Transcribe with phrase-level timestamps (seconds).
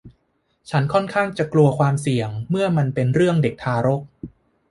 [0.69, 4.01] ฉันค่อนข้างจะกลัวความเสี่ยงเมื่อมันเป็นเรื่องเด็กทารก